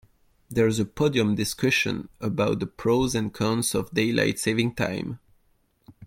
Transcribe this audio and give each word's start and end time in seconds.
There's 0.49 0.79
a 0.79 0.85
podium 0.85 1.35
discussion 1.35 2.09
about 2.19 2.59
the 2.59 2.65
pros 2.65 3.13
and 3.13 3.31
cons 3.31 3.75
of 3.75 3.93
daylight 3.93 4.39
saving 4.39 4.73
time. 4.73 5.19